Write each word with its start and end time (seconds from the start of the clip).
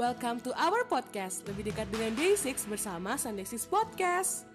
Welcome 0.00 0.40
to 0.48 0.56
our 0.56 0.88
podcast, 0.88 1.44
lebih 1.44 1.68
dekat 1.68 1.84
dengan 1.92 2.16
Day6 2.16 2.64
bersama 2.72 3.20
Sunday 3.20 3.44
6 3.44 3.68
Podcast. 3.68 4.48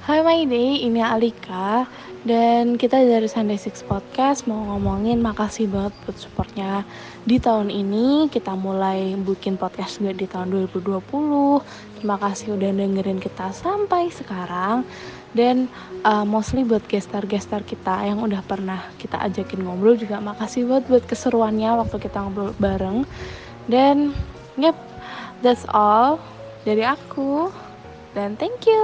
Hai 0.00 0.24
My 0.24 0.48
Day, 0.48 0.80
ini 0.88 1.04
Alika. 1.04 1.84
Dan 2.24 2.80
kita 2.80 3.04
dari 3.04 3.28
Sunday 3.28 3.60
Six 3.60 3.84
Podcast 3.84 4.48
mau 4.48 4.72
ngomongin 4.72 5.20
makasih 5.20 5.68
banget 5.68 5.92
buat 6.08 6.16
supportnya. 6.16 6.88
Di 7.28 7.36
tahun 7.36 7.68
ini 7.68 8.32
kita 8.32 8.56
mulai 8.56 9.12
bikin 9.20 9.60
podcast 9.60 10.00
juga 10.00 10.16
di 10.16 10.24
tahun 10.24 10.56
2020 10.72 11.04
terima 12.00 12.16
kasih 12.16 12.56
udah 12.56 12.70
dengerin 12.72 13.20
kita 13.20 13.52
sampai 13.52 14.08
sekarang. 14.08 14.88
Dan 15.36 15.68
uh, 16.08 16.24
mostly 16.24 16.64
buat 16.64 16.80
gestar-gestar 16.88 17.60
kita 17.68 18.00
yang 18.00 18.24
udah 18.24 18.40
pernah 18.48 18.80
kita 18.96 19.20
ajakin 19.20 19.68
ngobrol 19.68 20.00
juga 20.00 20.16
makasih 20.16 20.64
buat 20.64 20.88
buat 20.88 21.04
keseruannya 21.04 21.76
waktu 21.76 22.00
kita 22.00 22.24
ngobrol 22.24 22.56
bareng. 22.56 23.04
Dan 23.68 24.16
yep 24.56 24.80
that's 25.44 25.68
all 25.68 26.16
dari 26.64 26.88
aku. 26.88 27.52
Dan 28.16 28.40
thank 28.40 28.64
you 28.64 28.80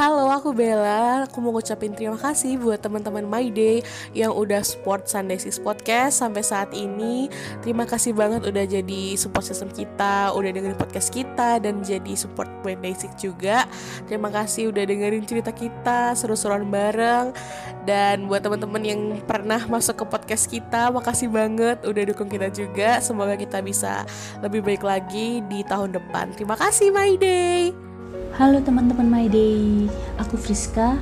Halo, 0.00 0.32
aku 0.32 0.56
Bella. 0.56 1.28
Aku 1.28 1.44
mau 1.44 1.52
ngucapin 1.52 1.92
terima 1.92 2.16
kasih 2.16 2.56
buat 2.56 2.80
teman-teman 2.80 3.20
My 3.20 3.52
Day 3.52 3.84
yang 4.16 4.32
udah 4.32 4.64
support 4.64 5.04
Sunday 5.04 5.36
Six 5.36 5.60
Podcast 5.60 6.24
sampai 6.24 6.40
saat 6.40 6.72
ini. 6.72 7.28
Terima 7.60 7.84
kasih 7.84 8.16
banget 8.16 8.48
udah 8.48 8.64
jadi 8.64 9.02
support 9.20 9.44
system 9.44 9.68
kita, 9.68 10.32
udah 10.32 10.56
dengerin 10.56 10.80
podcast 10.80 11.12
kita 11.12 11.60
dan 11.60 11.84
jadi 11.84 12.16
support 12.16 12.48
Day 12.64 12.96
Six 12.96 13.12
juga. 13.20 13.68
Terima 14.08 14.32
kasih 14.32 14.72
udah 14.72 14.88
dengerin 14.88 15.28
cerita 15.28 15.52
kita, 15.52 16.16
seru-seruan 16.16 16.72
bareng. 16.72 17.36
Dan 17.84 18.24
buat 18.24 18.40
teman-teman 18.40 18.80
yang 18.80 19.20
pernah 19.28 19.60
masuk 19.68 20.00
ke 20.00 20.04
podcast 20.08 20.48
kita, 20.48 20.88
makasih 20.88 21.28
banget 21.28 21.76
udah 21.84 22.08
dukung 22.08 22.32
kita 22.32 22.48
juga. 22.48 23.04
Semoga 23.04 23.36
kita 23.36 23.60
bisa 23.60 24.08
lebih 24.40 24.64
baik 24.64 24.80
lagi 24.80 25.44
di 25.44 25.60
tahun 25.60 25.92
depan. 25.92 26.32
Terima 26.32 26.56
kasih 26.56 26.88
My 26.88 27.20
Day. 27.20 27.89
Halo 28.10 28.58
teman-teman 28.58 29.06
My 29.06 29.30
Day, 29.30 29.86
aku 30.18 30.34
Friska. 30.34 30.98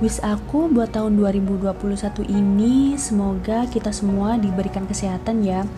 Wish 0.00 0.16
aku 0.24 0.72
buat 0.72 0.96
tahun 0.96 1.20
2021 1.20 1.76
ini 2.24 2.96
semoga 2.96 3.68
kita 3.68 3.92
semua 3.92 4.40
diberikan 4.40 4.88
kesehatan 4.88 5.44
ya. 5.44 5.68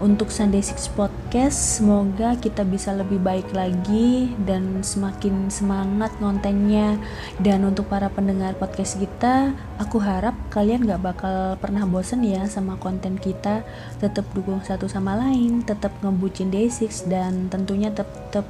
Untuk 0.00 0.32
Sunday 0.32 0.64
Six 0.64 0.88
Podcast, 0.88 1.80
semoga 1.80 2.32
kita 2.40 2.64
bisa 2.64 2.96
lebih 2.96 3.20
baik 3.20 3.52
lagi 3.52 4.32
dan 4.40 4.80
semakin 4.80 5.52
semangat 5.52 6.16
kontennya. 6.16 6.96
Dan 7.36 7.68
untuk 7.68 7.84
para 7.92 8.08
pendengar 8.08 8.56
podcast 8.56 8.96
kita, 8.96 9.52
aku 9.76 10.00
harap 10.00 10.32
kalian 10.48 10.88
gak 10.88 11.04
bakal 11.04 11.60
pernah 11.60 11.84
bosen 11.84 12.24
ya 12.24 12.48
sama 12.48 12.80
konten 12.80 13.20
kita. 13.20 13.68
Tetap 14.00 14.24
dukung 14.32 14.64
satu 14.64 14.88
sama 14.88 15.12
lain, 15.12 15.60
tetap 15.60 15.92
ngebucin 16.00 16.48
Day6 16.48 17.04
dan 17.04 17.52
tentunya 17.52 17.92
tetap 17.92 18.48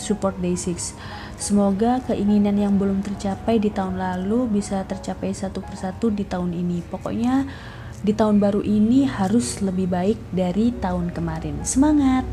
support 0.00 0.34
Day6. 0.40 0.96
Semoga 1.38 2.02
keinginan 2.10 2.58
yang 2.58 2.74
belum 2.82 3.06
tercapai 3.06 3.62
di 3.62 3.70
tahun 3.70 3.94
lalu 3.94 4.58
bisa 4.58 4.82
tercapai 4.82 5.30
satu 5.30 5.62
persatu 5.62 6.10
di 6.10 6.26
tahun 6.26 6.50
ini. 6.50 6.82
Pokoknya 6.90 7.46
di 8.02 8.10
tahun 8.14 8.42
baru 8.42 8.62
ini 8.62 9.06
harus 9.06 9.62
lebih 9.62 9.90
baik 9.90 10.18
dari 10.34 10.74
tahun 10.78 11.14
kemarin. 11.14 11.62
Semangat! 11.62 12.26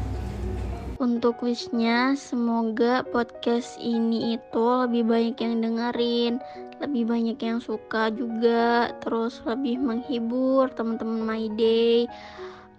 Untuk 0.95 1.43
wishnya, 1.43 2.15
semoga 2.15 3.03
podcast 3.03 3.75
ini 3.83 4.39
itu 4.39 4.65
lebih 4.87 5.03
banyak 5.05 5.37
yang 5.37 5.55
dengerin, 5.59 6.33
lebih 6.79 7.03
banyak 7.05 7.35
yang 7.35 7.59
suka 7.59 8.09
juga, 8.15 8.95
terus 9.03 9.43
lebih 9.43 9.75
menghibur 9.75 10.71
teman-teman 10.71 11.21
My 11.27 11.45
Day 11.59 12.07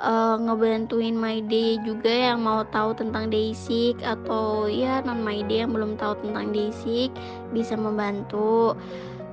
uh, 0.00 0.36
ngebantuin 0.40 1.16
My 1.16 1.40
Day 1.44 1.80
juga 1.80 2.32
yang 2.32 2.44
mau 2.44 2.64
tahu 2.68 2.96
tentang 2.96 3.32
Daisy 3.32 3.96
atau 4.04 4.68
ya 4.68 5.00
non 5.04 5.20
My 5.24 5.40
Day 5.44 5.64
yang 5.64 5.72
belum 5.72 5.96
tahu 5.96 6.20
tentang 6.24 6.52
Daisy 6.52 7.08
bisa 7.52 7.76
membantu. 7.76 8.76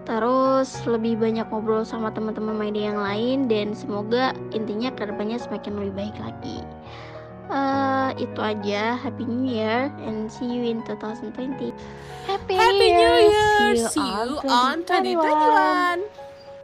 Terus 0.03 0.83
lebih 0.83 1.15
banyak 1.15 1.47
ngobrol 1.47 1.87
sama 1.87 2.11
teman-teman 2.11 2.59
My 2.59 2.71
Day 2.71 2.91
yang 2.91 2.99
lain 2.99 3.47
dan 3.47 3.71
semoga 3.71 4.35
intinya 4.51 4.91
ke 4.91 5.07
depannya 5.07 5.39
semakin 5.39 5.79
lebih 5.79 5.93
baik 5.95 6.15
lagi. 6.19 6.59
Uh, 7.51 8.15
itu 8.19 8.39
aja. 8.39 8.95
Happy 8.99 9.27
New 9.27 9.47
Year 9.47 9.91
and 10.03 10.31
see 10.31 10.47
you 10.47 10.63
in 10.63 10.79
2020 10.87 11.75
Happy, 12.23 12.55
Happy 12.55 12.87
New 12.87 13.15
Year, 13.27 13.75
see 13.75 13.83
you, 13.83 13.87
see 13.91 13.99
you 13.99 14.39
on 14.47 14.79
2021. 14.87 16.07
2021. 16.07 16.22